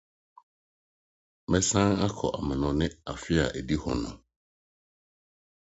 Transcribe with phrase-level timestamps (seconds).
[1.49, 4.11] Mɛsan akɔ amannɔne afe a edi hɔ no.